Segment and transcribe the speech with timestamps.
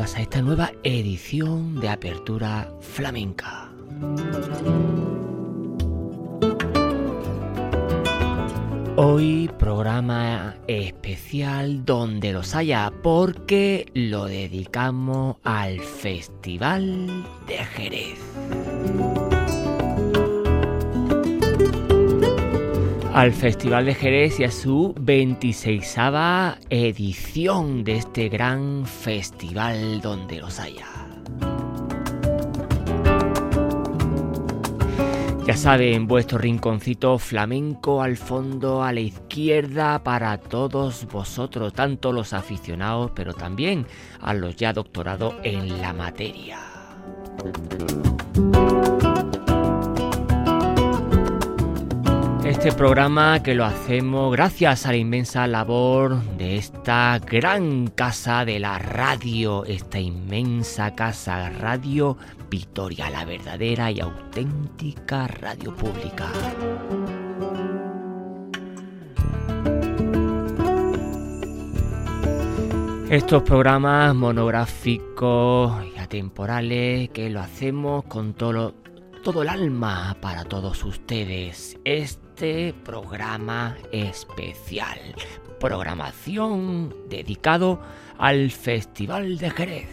[0.00, 3.70] A esta nueva edición de Apertura Flamenca.
[8.96, 18.18] Hoy programa especial donde los haya porque lo dedicamos al Festival de Jerez.
[23.14, 25.96] Al Festival de Jerez y a su 26
[26.70, 30.86] edición de este gran festival donde los haya.
[35.46, 42.32] Ya saben, vuestro rinconcito flamenco al fondo, a la izquierda, para todos vosotros, tanto los
[42.32, 43.86] aficionados, pero también
[44.20, 46.60] a los ya doctorados en la materia.
[52.62, 58.60] Este programa que lo hacemos gracias a la inmensa labor de esta gran casa de
[58.60, 62.16] la radio, esta inmensa casa Radio
[62.48, 66.30] Victoria, la verdadera y auténtica radio pública.
[73.10, 78.76] Estos programas monográficos y atemporales que lo hacemos con todo,
[79.24, 81.76] todo el alma para todos ustedes.
[81.84, 82.21] Este
[82.84, 84.98] programa especial.
[85.60, 87.80] Programación dedicado
[88.18, 89.88] al Festival de Jerez.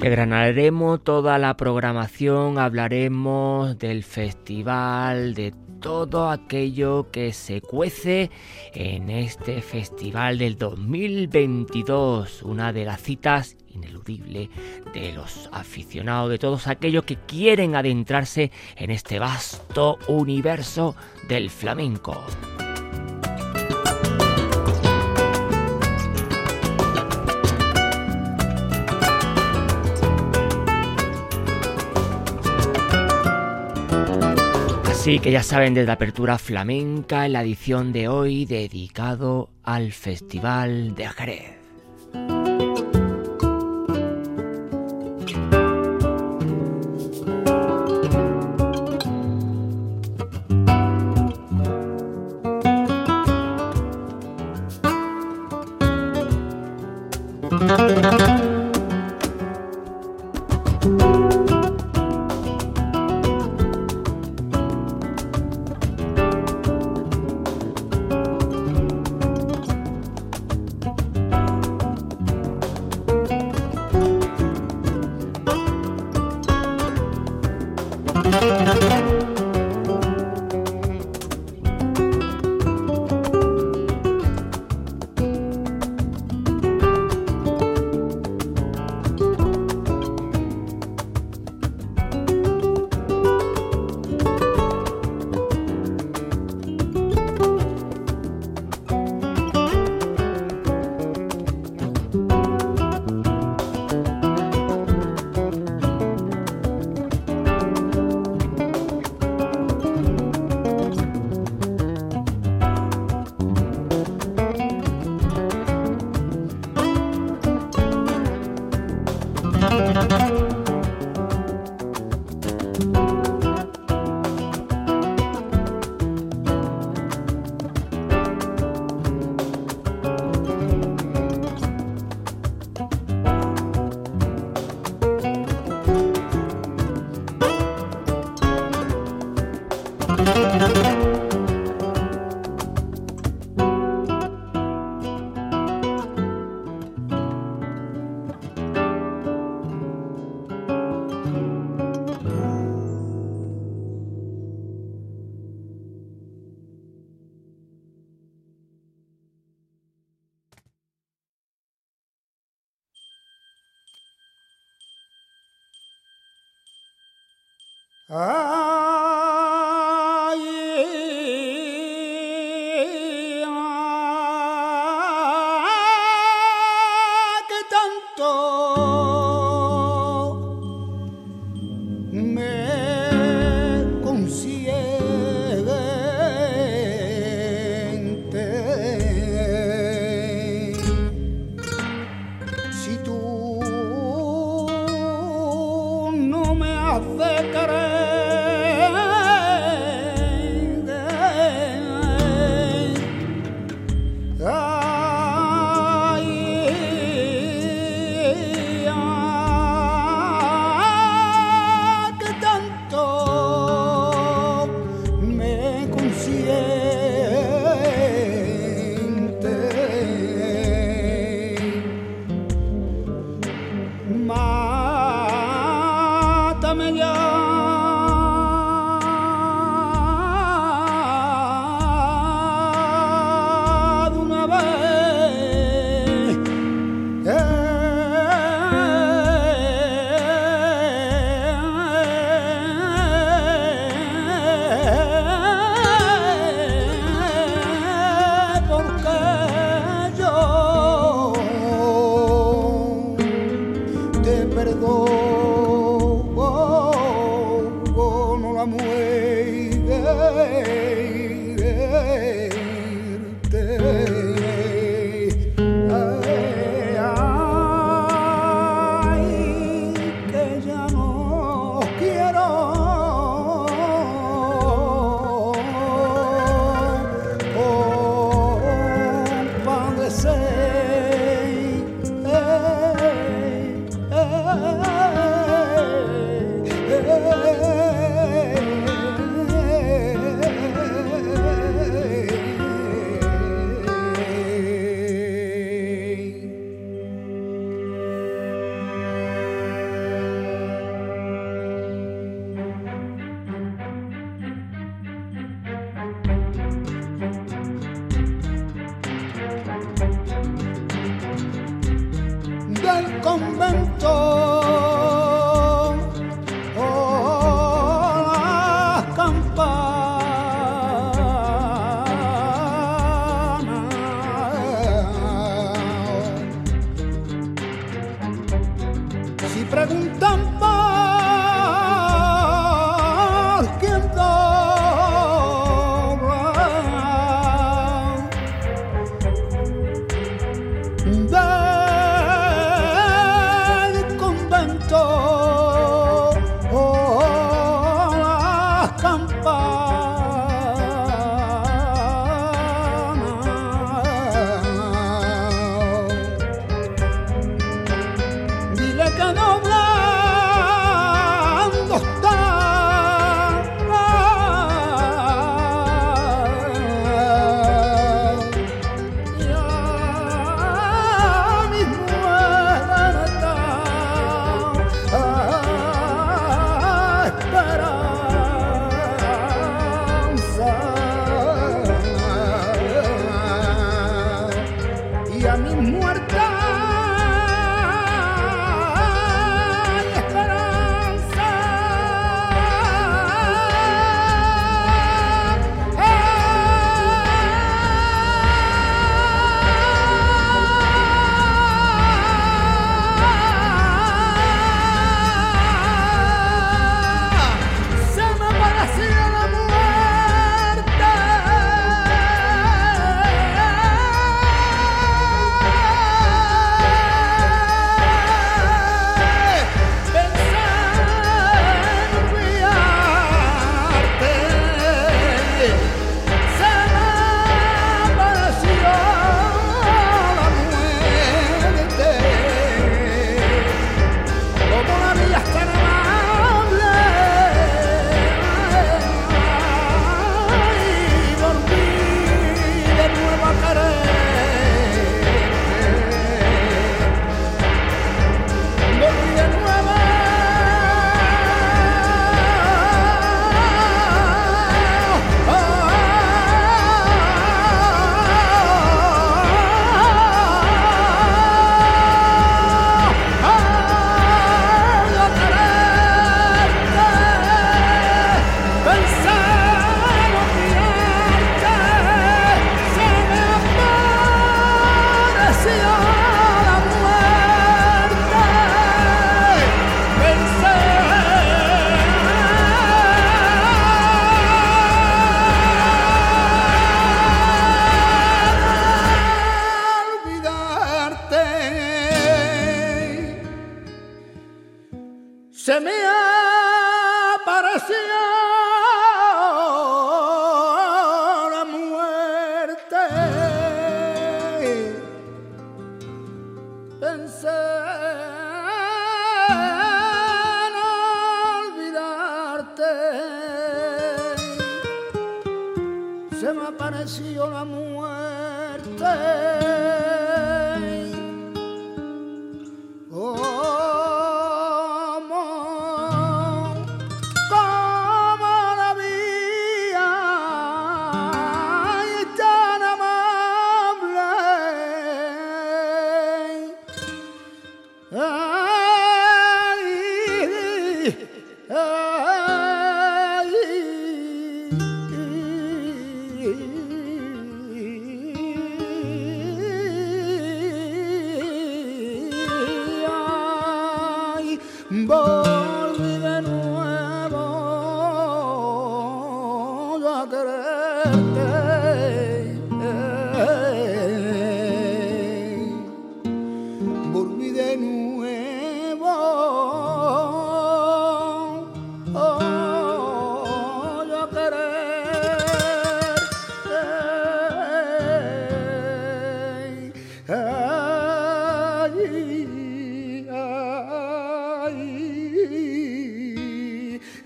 [0.00, 8.30] Desgranaremos toda la programación, hablaremos del festival, de todo aquello que se cuece
[8.74, 14.48] en este festival del 2022, una de las citas ineludibles
[14.92, 20.94] de los aficionados, de todos aquellos que quieren adentrarse en este vasto universo
[21.28, 22.24] del flamenco.
[35.00, 39.92] Así que ya saben desde la apertura flamenca en la edición de hoy dedicado al
[39.92, 41.59] Festival de Jerez.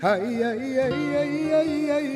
[0.05, 2.14] Una de las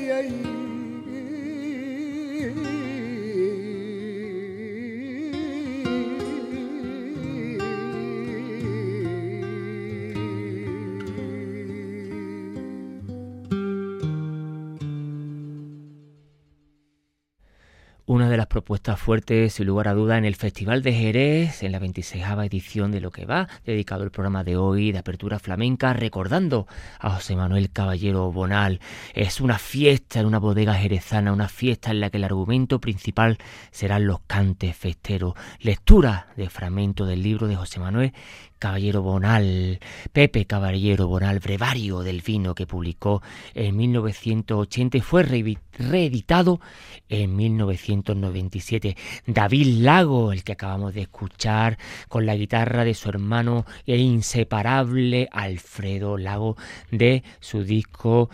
[18.70, 22.92] propuestas fuertes, sin lugar a duda, en el Festival de Jerez, en la 26 edición
[22.92, 26.68] de Lo que va, dedicado el programa de hoy de Apertura Flamenca, recordando
[27.00, 28.80] a José Manuel Caballero Bonal.
[29.16, 33.40] Es una fiesta en una bodega jerezana, una fiesta en la que el argumento principal
[33.72, 35.34] serán los cantes festeros.
[35.62, 38.14] Lectura de fragmento del libro de José Manuel
[38.60, 39.80] Caballero Bonal,
[40.12, 43.24] Pepe Caballero Bonal, Brevario del Vino, que publicó
[43.54, 46.60] en 1980 y fue reeditado
[47.08, 48.98] en 1997.
[49.26, 51.78] David Lago, el que acabamos de escuchar,
[52.10, 56.58] con la guitarra de su hermano e inseparable Alfredo Lago
[56.92, 58.30] de su disco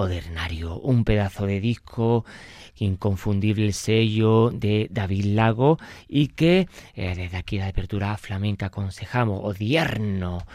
[0.00, 2.24] Odernario, un pedazo de disco
[2.76, 5.78] inconfundible sello de David Lago
[6.08, 10.46] y que eh, desde aquí de apertura flamenca aconsejamos, odierno.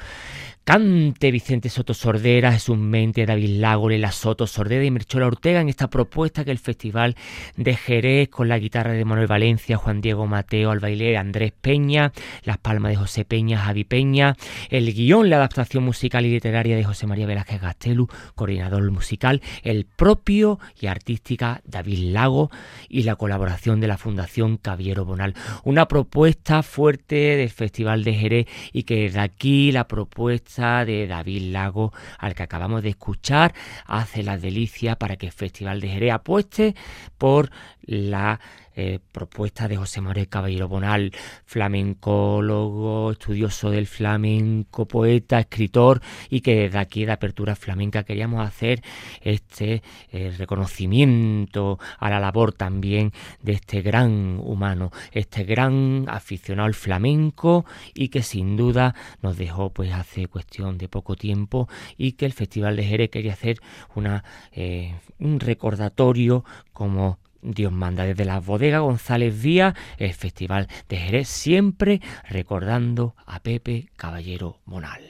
[0.65, 5.67] Cante Vicente Soto Sordera, Jesús Mente, David Lago, Lela Soto Sordera y Merchola Ortega en
[5.67, 7.17] esta propuesta que el Festival
[7.57, 12.13] de Jerez con la guitarra de Manuel Valencia, Juan Diego Mateo, al baile Andrés Peña,
[12.45, 14.37] las palmas de José Peña, Javi Peña,
[14.69, 19.32] el guion, la adaptación musical y literaria de José María Velázquez Gastelu, coordinador musical,
[19.63, 22.51] el propio y artística David Lago
[22.89, 25.33] y la colaboración de la Fundación Caviero Bonal.
[25.63, 31.51] Una propuesta fuerte del Festival de Jerez y que desde aquí la propuesta de David
[31.51, 33.53] Lago al que acabamos de escuchar
[33.85, 36.75] hace la delicia para que el Festival de Jerez apueste
[37.17, 37.49] por
[37.85, 38.39] la
[38.75, 41.11] eh, propuesta de José Manuel Caballero Bonal,
[41.45, 48.81] flamencólogo, estudioso del flamenco, poeta, escritor, y que desde aquí de Apertura Flamenca queríamos hacer
[49.21, 53.11] este eh, reconocimiento a la labor también
[53.41, 59.71] de este gran humano, este gran aficionado al flamenco y que sin duda nos dejó
[59.71, 63.59] pues hace cuestión de poco tiempo y que el Festival de Jerez quería hacer
[63.95, 70.97] una, eh, un recordatorio como Dios manda desde la bodega González Vía, el Festival de
[70.97, 75.01] Jerez, siempre recordando a Pepe Caballero Monal.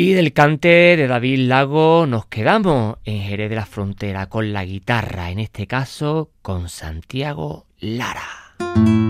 [0.00, 4.64] Y del cante de David Lago nos quedamos en Jerez de la Frontera con la
[4.64, 9.07] guitarra, en este caso con Santiago Lara.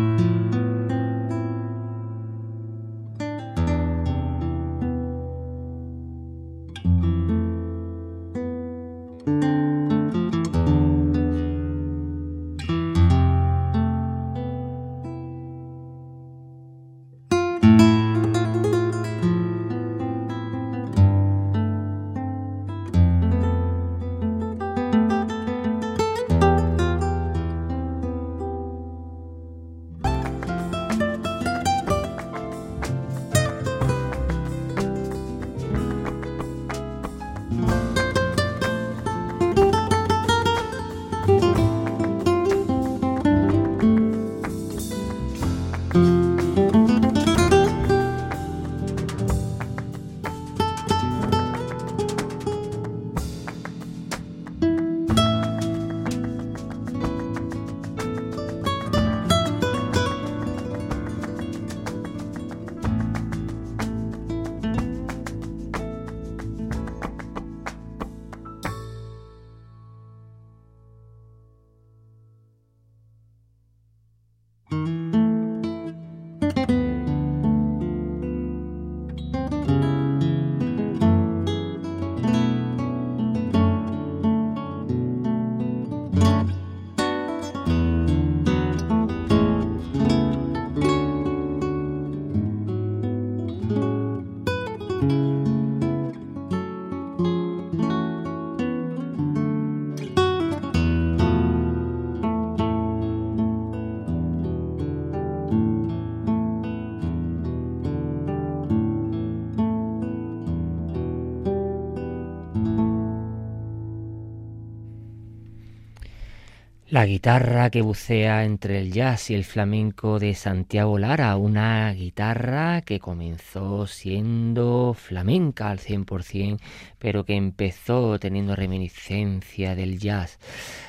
[116.98, 122.82] La guitarra que bucea entre el jazz y el flamenco de Santiago Lara, una guitarra
[122.82, 126.58] que comenzó siendo flamenca al 100%,
[126.98, 130.40] pero que empezó teniendo reminiscencia del jazz.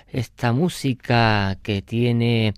[0.07, 2.55] Esta música que tiene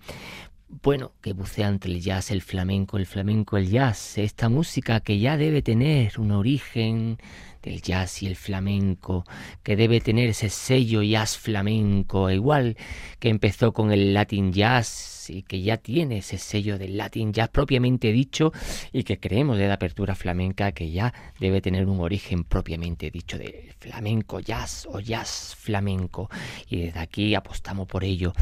[0.81, 5.19] bueno, que bucea entre el jazz, el flamenco, el flamenco, el jazz, esta música que
[5.19, 7.17] ya debe tener un origen
[7.61, 9.25] del jazz y el flamenco,
[9.63, 12.77] que debe tener ese sello jazz flamenco, igual
[13.19, 17.49] que empezó con el Latin Jazz y que ya tiene ese sello del Latin Jazz
[17.49, 18.51] propiamente dicho
[18.91, 23.37] y que creemos de la apertura flamenca que ya debe tener un origen propiamente dicho
[23.37, 26.29] de flamenco jazz o jazz flamenco.
[26.67, 28.33] Y desde aquí apostamos por ello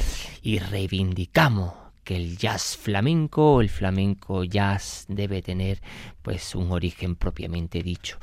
[0.42, 5.80] y reivindicamos el jazz flamenco el flamenco jazz debe tener
[6.22, 8.18] pues un origen propiamente dicho.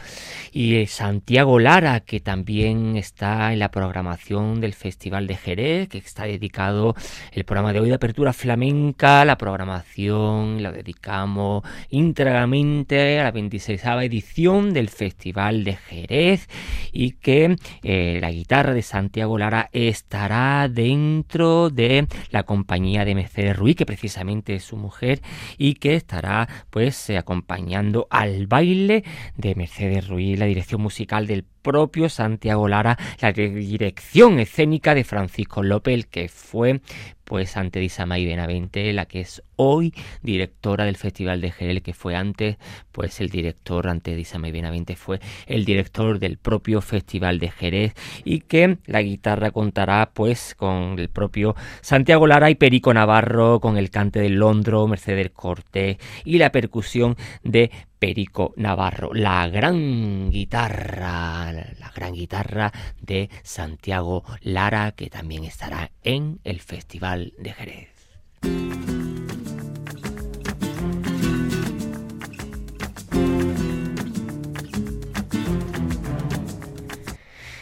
[0.52, 6.24] Y Santiago Lara, que también está en la programación del Festival de Jerez, que está
[6.24, 6.94] dedicado
[7.32, 13.82] el programa de hoy de apertura flamenca, la programación la dedicamos íntegramente a la 26
[14.02, 16.48] edición del Festival de Jerez
[16.92, 23.56] y que eh, la guitarra de Santiago Lara estará dentro de la compañía de Mercedes
[23.56, 25.22] Ruiz, que precisamente es su mujer,
[25.58, 29.04] y que estará pues acompañando al baile
[29.36, 35.64] de Mercedes Ruiz, la dirección musical del propio Santiago Lara, la dirección escénica de Francisco
[35.64, 36.80] López, que fue
[37.26, 41.92] pues ante de Isamay Benavente, la que es hoy directora del Festival de Jerez, que
[41.92, 42.56] fue antes,
[42.92, 47.94] pues el director, antes de Isamay Benavente, fue el director del propio Festival de Jerez
[48.24, 53.76] y que la guitarra contará pues con el propio Santiago Lara y Perico Navarro, con
[53.76, 57.72] el cante de Londro, Mercedes Cortés y la percusión de
[58.06, 66.38] Perico Navarro, la gran guitarra, la gran guitarra de Santiago Lara, que también estará en
[66.44, 67.88] el Festival de Jerez.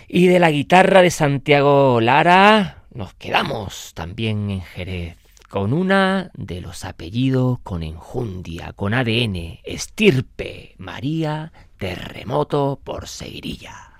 [0.08, 5.23] Y de la guitarra de Santiago Lara nos quedamos también en Jerez
[5.54, 13.92] con una de los apellidos con enjundia, con ADN, estirpe, María Terremoto por Seguirilla.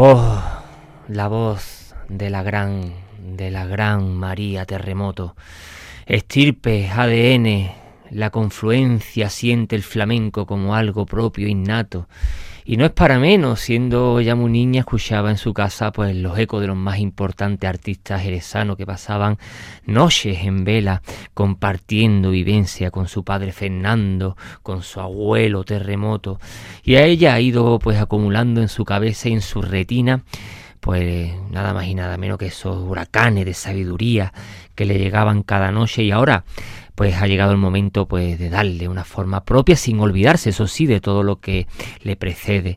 [0.00, 0.42] Voz,
[1.08, 5.36] la voz de la gran, de la gran María Terremoto.
[6.06, 7.70] Estirpe, ADN,
[8.08, 12.08] la confluencia siente el flamenco como algo propio, innato.
[12.64, 16.38] Y no es para menos, siendo ya muy niña, escuchaba en su casa pues los
[16.38, 19.38] ecos de los más importantes artistas jerezanos que pasaban
[19.86, 21.02] noches en vela
[21.34, 26.38] compartiendo vivencia con su padre Fernando, con su abuelo Terremoto.
[26.84, 30.22] Y a ella ha ido pues acumulando en su cabeza y en su retina
[30.80, 34.32] pues nada más y nada menos que esos huracanes de sabiduría
[34.74, 36.44] que le llegaban cada noche y ahora
[37.00, 40.84] pues ha llegado el momento pues de darle una forma propia sin olvidarse, eso sí,
[40.84, 41.66] de todo lo que
[42.02, 42.76] le precede.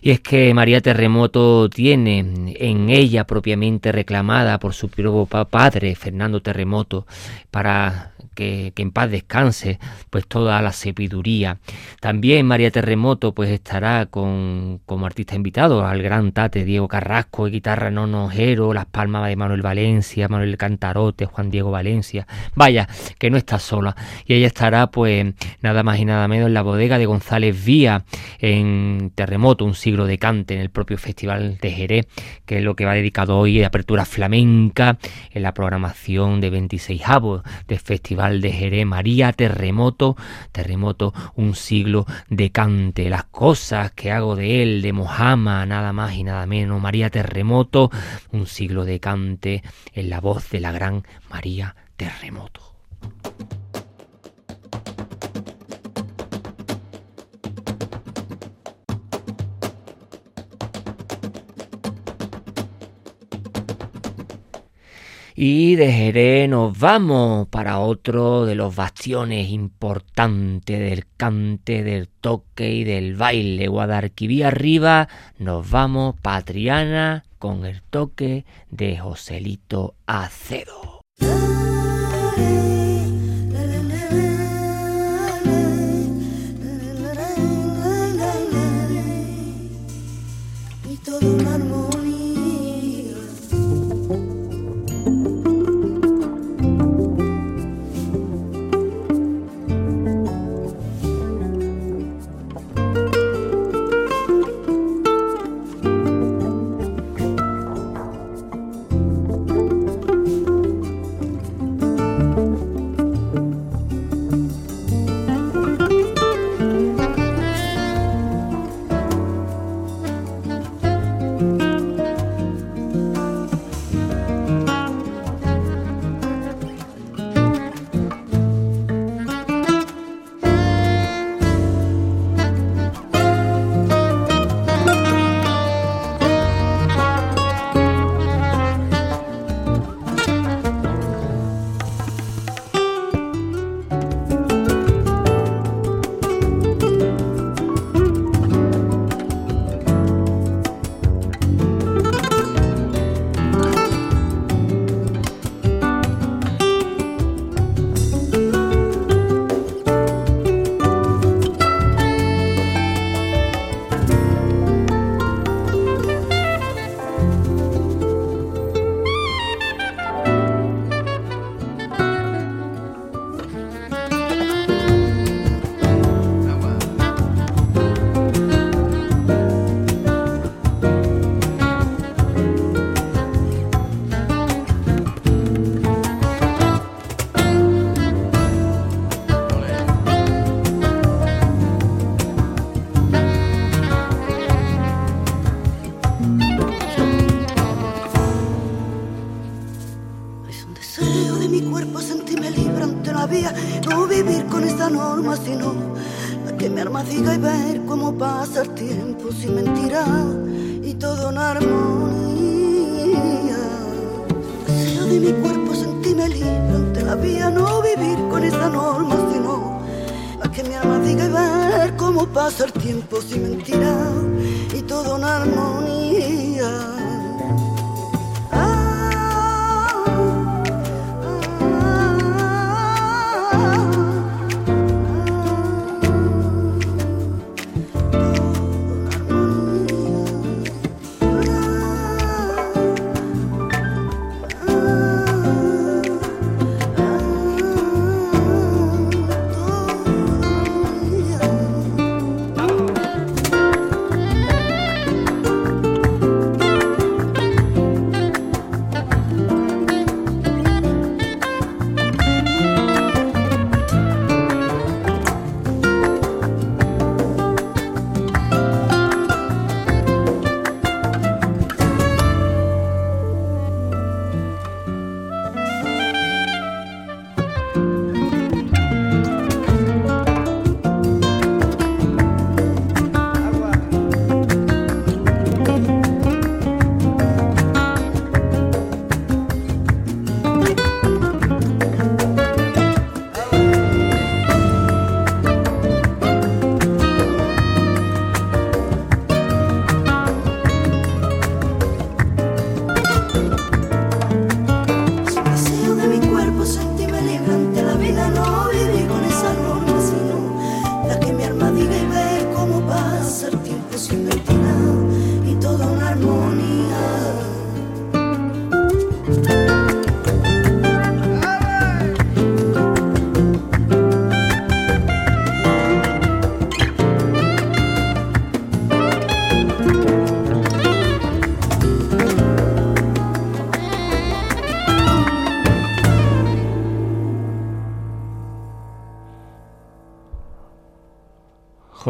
[0.00, 6.40] Y es que María Terremoto tiene en ella propiamente reclamada por su propio padre, Fernando
[6.40, 7.06] Terremoto,
[7.50, 11.58] para que, en paz descanse, pues toda la sabiduría.
[12.00, 17.90] También María Terremoto pues estará con, como artista invitado al gran tate Diego Carrasco, guitarra
[17.90, 22.26] nonojero, las palmas de Manuel Valencia, Manuel Cantarote, Juan Diego Valencia.
[22.54, 22.88] Vaya,
[23.18, 23.94] que no está sola.
[24.24, 28.04] Y ella estará pues nada más y nada menos en la bodega de González Vía,
[28.38, 32.06] en Terremoto, un siglo de cante, en el propio Festival de Jerez,
[32.46, 34.98] que es lo que va dedicado hoy de apertura flamenca
[35.30, 40.16] en la programación de 26 avos del Festival de Jerez, María Terremoto,
[40.52, 46.14] Terremoto, un siglo de cante, las cosas que hago de él, de Mojama, nada más
[46.14, 47.90] y nada menos, María Terremoto,
[48.30, 49.62] un siglo de cante
[49.94, 52.74] en la voz de la gran María Terremoto.
[65.34, 72.70] Y de Jerez nos vamos para otro de los bastiones importantes del cante, del toque
[72.70, 73.68] y del baile.
[73.68, 80.99] Guadalquivir arriba, nos vamos Patriana con el toque de Joselito Acedo.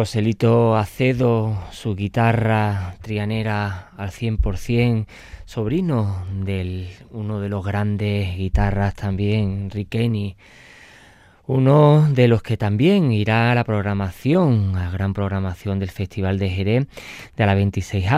[0.01, 5.05] Joselito Acedo, su guitarra trianera al 100%,
[5.44, 10.38] sobrino de uno de los grandes guitarras también, Riqueni,
[11.46, 16.48] uno de los que también irá a la programación, a gran programación del Festival de
[16.48, 16.86] Jerez
[17.36, 18.11] de la 26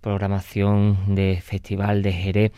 [0.00, 2.52] programación de Festival de Jerez.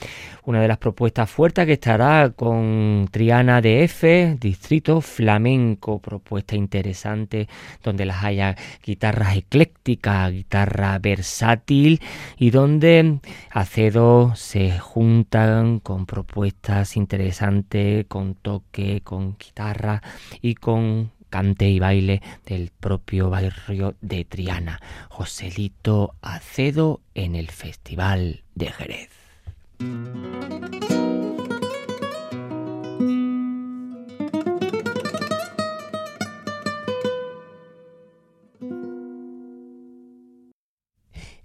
[0.44, 7.48] Una de las propuestas fuertes que estará con Triana de F, Distrito Flamenco, propuesta interesante
[7.82, 12.00] donde las haya guitarras eclécticas, guitarra versátil
[12.38, 13.18] y donde
[13.50, 20.02] Acedo se juntan con propuestas interesantes, con toque, con guitarra
[20.40, 24.80] y con cante y baile del propio barrio de Triana.
[25.08, 29.08] Joselito Acedo en el Festival de Jerez.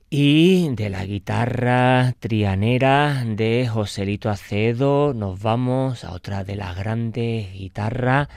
[0.09, 7.53] Y de la guitarra trianera de Joselito Acedo nos vamos a otra de las grandes
[7.53, 8.27] guitarras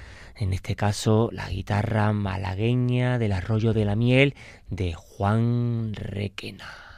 [0.41, 4.35] en este caso la guitarra malagueña del arroyo de la miel
[4.71, 6.90] de Juan Requena.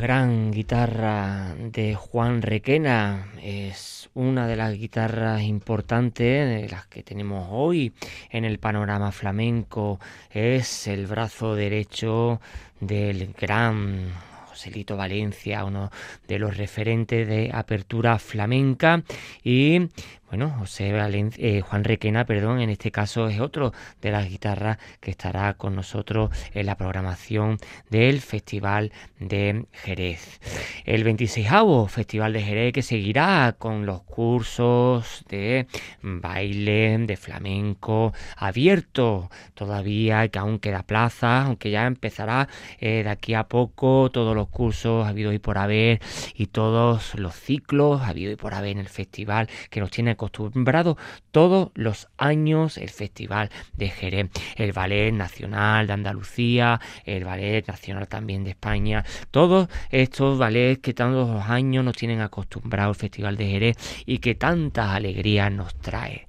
[0.00, 7.48] Gran guitarra de Juan Requena es una de las guitarras importantes de las que tenemos
[7.50, 7.92] hoy
[8.30, 10.00] en el panorama flamenco.
[10.30, 12.40] Es el brazo derecho
[12.80, 14.10] del gran
[14.48, 15.90] Joselito Valencia, uno
[16.26, 19.02] de los referentes de apertura flamenca
[19.44, 19.88] y
[20.30, 20.92] bueno, José
[21.38, 25.74] eh, Juan Requena, perdón, en este caso es otro de las guitarras que estará con
[25.74, 27.58] nosotros en la programación
[27.90, 30.38] del Festival de Jerez.
[30.84, 31.48] El 26
[31.88, 35.66] Festival de Jerez que seguirá con los cursos de
[36.00, 43.34] baile, de flamenco, abierto todavía, que aún queda plaza, aunque ya empezará eh, de aquí
[43.34, 46.00] a poco todos los cursos habido y por haber
[46.34, 50.98] y todos los ciclos habido y por haber en el festival que nos tiene acostumbrado
[51.30, 58.06] todos los años el Festival de Jerez, el Ballet Nacional de Andalucía, el Ballet Nacional
[58.06, 63.36] también de España, todos estos ballets que todos los años nos tienen acostumbrado el Festival
[63.36, 66.26] de Jerez y que tantas alegrías nos trae.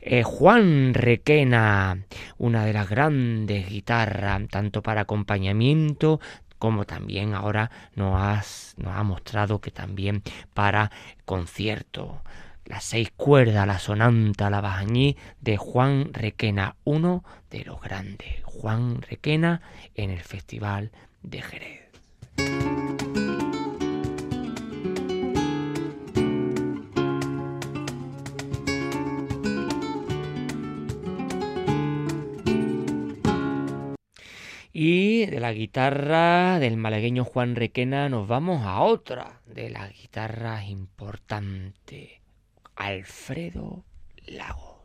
[0.00, 1.98] Eh, Juan Requena,
[2.38, 6.20] una de las grandes guitarras, tanto para acompañamiento
[6.58, 10.22] como también ahora nos, nos ha mostrado que también
[10.54, 10.90] para
[11.26, 12.22] concierto
[12.66, 18.42] las seis cuerdas, la sonanta, la bajañí de Juan Requena, uno de los grandes.
[18.44, 19.62] Juan Requena
[19.94, 20.90] en el Festival
[21.22, 21.82] de Jerez.
[34.72, 40.68] Y de la guitarra del malagueño Juan Requena nos vamos a otra de las guitarras
[40.68, 42.25] importantes
[42.76, 43.84] Alfredo
[44.26, 44.75] Lago.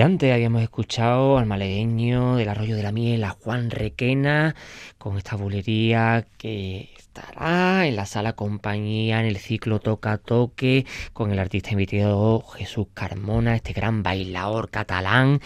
[0.00, 4.54] Antes habíamos escuchado al malagueño del Arroyo de la Miel, a Juan Requena,
[4.98, 10.84] con esta bulería que estará en la sala compañía en el ciclo Toca Toque
[11.14, 15.40] con el artista invitado Jesús Carmona, este gran bailador catalán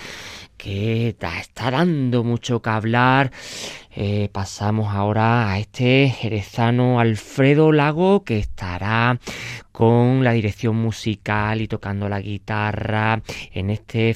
[0.56, 3.30] que está dando mucho que hablar.
[3.92, 9.18] Eh, pasamos ahora a este jerezano Alfredo Lago que estará
[9.72, 13.20] con la dirección musical y tocando la guitarra
[13.52, 14.14] en este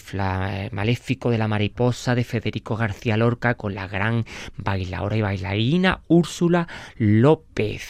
[0.70, 4.24] maléfico de la mariposa de Federico García Lorca con la gran
[4.56, 7.88] bailadora y bailarina Úrsula López.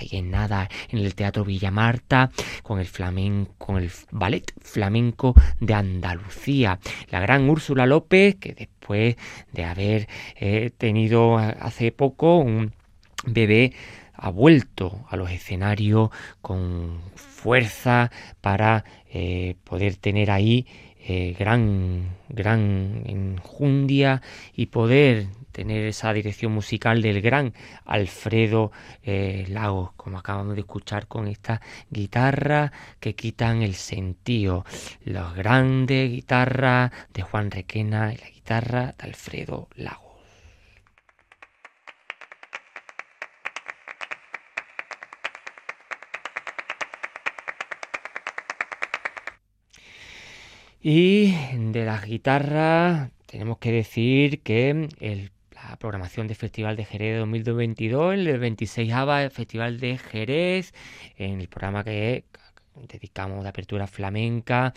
[0.00, 2.30] Ahí en nada, en el Teatro Villa Marta,
[2.62, 6.78] con el flamenco, con el ballet flamenco de Andalucía.
[7.10, 9.16] La gran Úrsula López, que después
[9.52, 12.72] de haber eh, tenido hace poco un
[13.26, 13.74] bebé
[14.14, 20.66] ha vuelto a los escenarios con fuerza para eh, poder tener ahí
[21.02, 24.20] eh, gran, gran enjundia
[24.54, 25.28] y poder
[25.60, 27.52] tener esa dirección musical del gran
[27.84, 34.64] Alfredo eh, Lagos, como acabamos de escuchar con esta guitarra que quitan el sentido.
[35.04, 40.08] Los grandes guitarras de Juan Requena y la guitarra de Alfredo Lagos.
[50.80, 54.88] Y de las guitarras tenemos que decir que
[55.68, 60.72] la programación del Festival de Jerez de 2022, el 26 el Festival de Jerez,
[61.16, 62.24] en el programa que
[62.88, 64.72] dedicamos de apertura flamenca,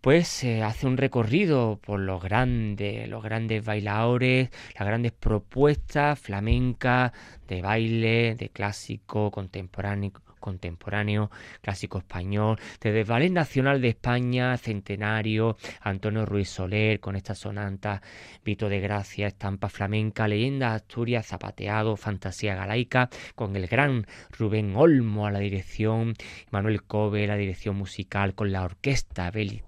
[0.00, 7.12] pues se hace un recorrido por los grandes, los grandes bailadores, las grandes propuestas flamencas
[7.48, 11.30] de baile, de clásico, contemporáneo, contemporáneo,
[11.60, 18.02] clásico español, desde el Ballet Nacional de España, Centenario, Antonio Ruiz Soler, con esta sonanta,
[18.44, 25.26] Vito de Gracia, estampa flamenca, leyenda Asturias, zapateado, fantasía galaica, con el gran Rubén Olmo
[25.26, 26.14] a la dirección,
[26.50, 29.67] Manuel Cove la dirección musical, con la orquesta Bélica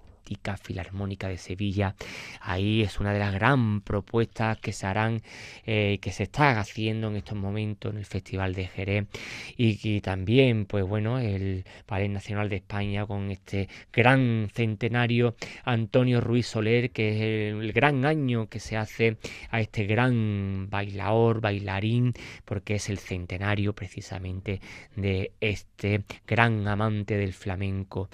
[0.61, 1.95] Filarmónica de Sevilla.
[2.41, 5.21] Ahí es una de las gran propuestas que se harán,
[5.65, 9.07] eh, que se están haciendo en estos momentos en el Festival de Jerez
[9.57, 16.47] y, también, pues bueno, el Ballet Nacional de España con este gran centenario Antonio Ruiz
[16.47, 19.17] Soler, que es el, gran año que se hace
[19.49, 22.13] a este gran bailador, bailarín,
[22.45, 24.61] porque es el centenario precisamente
[24.95, 28.09] de este gran amante del flamenco.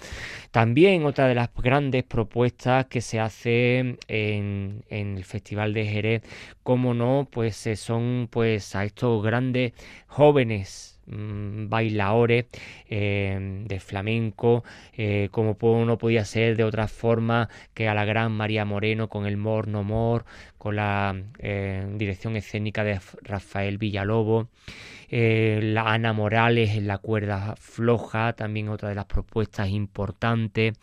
[0.50, 6.22] También otra de las grandes propuestas que se hacen en, el Festival de Jerez,
[6.62, 9.72] como no, pues eh, son pues a estos grandes
[10.06, 12.46] jóvenes mm, bailadores
[12.88, 18.32] eh, de flamenco, eh, como no podía ser de otra forma que a la gran
[18.32, 20.24] María Moreno con el Mor no Mor,
[20.58, 21.14] con la
[21.94, 24.48] dirección escénica de Rafael Villalobos.
[25.10, 30.74] Eh, la Ana Morales en la cuerda floja, también otra de las propuestas importantes,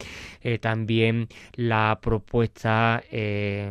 [0.41, 3.03] eh, también la propuesta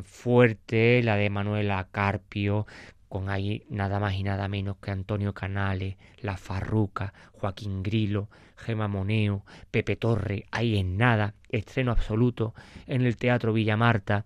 [0.05, 2.67] fuerte, la de Manuela Carpio,
[3.15, 8.89] con ahí nada más y nada menos que Antonio Canales, La Farruca, Joaquín Grilo, Gema
[8.89, 12.55] Moneo, Pepe Torre, ahí en nada, estreno absoluto
[12.89, 14.25] en el Teatro Villa Marta.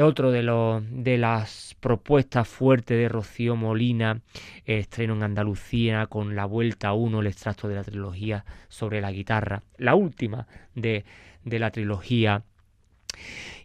[0.00, 4.22] otro de, los, de las propuestas fuertes de Rocío Molina,
[4.64, 9.60] estreno en Andalucía con La Vuelta 1, el extracto de la trilogía sobre la guitarra,
[9.76, 11.04] la última de,
[11.44, 12.42] de la trilogía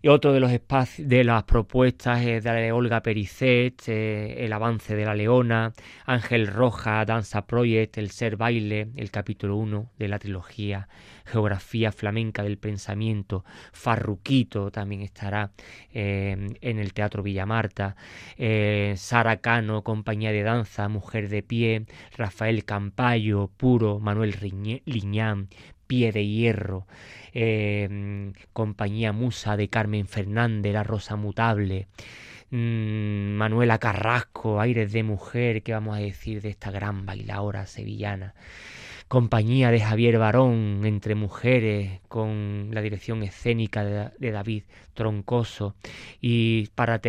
[0.02, 4.95] y otro de los espacios de las propuestas es de Olga Pericet, eh, El avance
[4.95, 5.74] de la leona,
[6.06, 10.88] Ángel Roja, Danza Project, El ser baile, el capítulo 1 de la trilogía,
[11.26, 13.43] Geografía flamenca del pensamiento,
[13.74, 15.52] Farruquito también estará
[15.93, 17.95] eh, en el Teatro Villamarta,
[18.38, 21.86] eh, Sara Cano, Compañía de Danza, Mujer de Pie,
[22.16, 24.36] Rafael Campayo, Puro, Manuel
[24.86, 25.50] Liñán,
[25.90, 26.86] Pie de Hierro,
[27.34, 31.88] Em, compañía Musa de Carmen Fernández, La Rosa Mutable,
[32.52, 38.34] mm, Manuela Carrasco, Aires de Mujer, ¿qué vamos a decir de esta gran bailadora sevillana?
[39.10, 45.74] Compañía de Javier Barón, Entre Mujeres, con la dirección escénica de, David Troncoso.
[46.22, 47.01] Y para,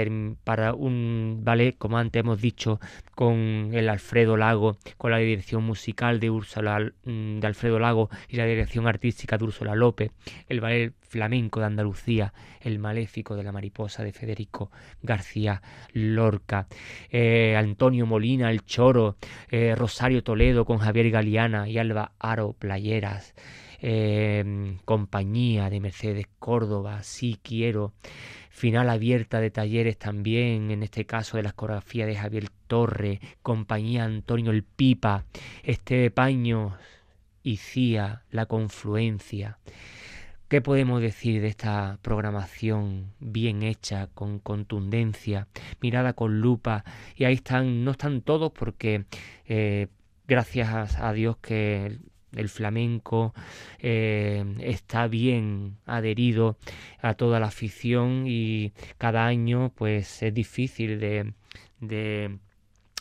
[0.72, 2.80] un ballet, como antes hemos dicho,
[3.14, 8.46] con el Alfredo Lago, con la dirección musical de mm, de Alfredo Lago y la
[8.46, 10.10] dirección artística de Úrsula López,
[10.48, 14.70] el ballet flamenco de Andalucía, el maléfico de la mariposa de Federico
[15.02, 15.60] García
[15.92, 16.68] Lorca,
[17.10, 19.16] eh, Antonio Molina, el Choro,
[19.50, 21.78] eh, Rosario Toledo con Javier Galeana y
[22.18, 23.34] Aro Playeras.
[23.82, 27.94] Eh, compañía de Mercedes Córdoba, sí quiero,
[28.50, 34.04] final abierta de talleres también, en este caso de la escografía de Javier Torre, compañía
[34.04, 35.24] Antonio El Pipa,
[35.62, 36.76] este paño
[37.42, 39.58] y Cía, la confluencia.
[40.48, 45.46] ¿Qué podemos decir de esta programación bien hecha, con contundencia,
[45.80, 46.84] mirada con lupa?
[47.14, 49.04] Y ahí están, no están todos porque
[49.46, 49.86] eh,
[50.30, 51.98] gracias a Dios que
[52.36, 53.34] el flamenco
[53.80, 56.56] eh, está bien adherido
[57.02, 61.34] a toda la afición y cada año pues es difícil de,
[61.80, 62.38] de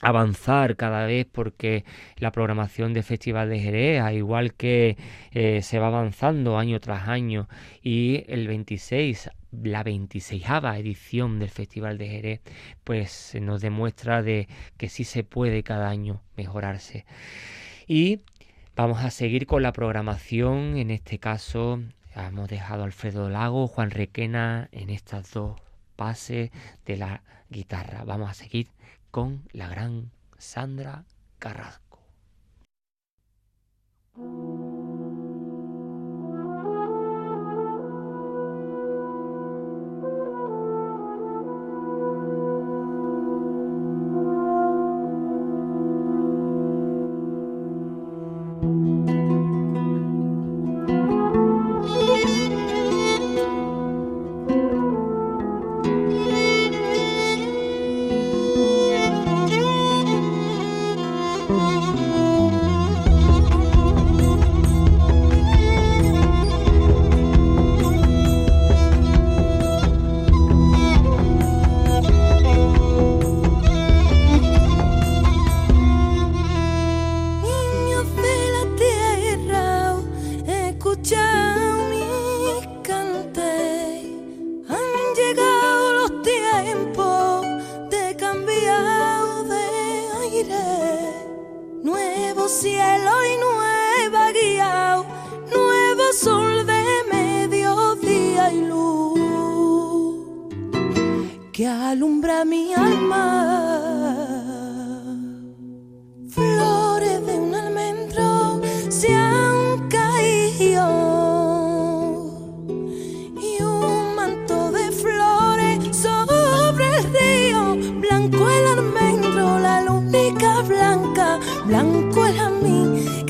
[0.02, 1.84] avanzar cada vez porque
[2.18, 4.98] la programación de Festival de Jerez, igual que
[5.32, 7.50] eh, se va avanzando año tras año
[7.82, 10.46] y el 26, la 26
[10.78, 12.42] edición del Festival de Jerez,
[12.84, 14.48] pues nos demuestra de
[14.78, 17.06] que sí se puede cada año mejorarse.
[17.88, 18.22] Y
[18.76, 21.82] vamos a seguir con la programación, en este caso
[22.16, 25.60] hemos dejado a Alfredo Lago, Juan Requena en estas dos
[25.96, 26.52] pases
[26.86, 28.04] de la guitarra.
[28.06, 28.68] Vamos a seguir
[29.12, 31.04] con la gran Sandra
[31.40, 32.00] Carrasco.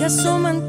[0.10, 0.69] Say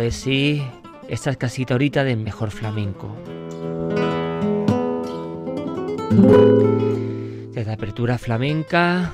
[0.00, 0.62] de sí
[1.08, 3.14] esta casita ahorita del mejor flamenco.
[7.52, 9.12] Desde apertura flamenca.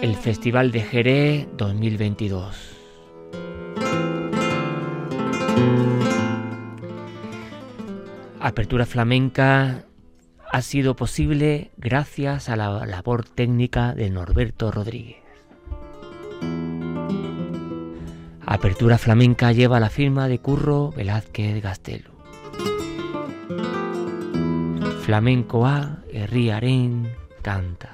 [0.00, 2.76] El Festival de Jerez 2022.
[8.40, 9.87] Apertura flamenca
[10.50, 15.18] ha sido posible gracias a la labor técnica de Norberto Rodríguez.
[18.44, 22.10] Apertura Flamenca lleva la firma de Curro Velázquez Gastelu.
[25.02, 27.92] Flamenco A, Herriaren, canta.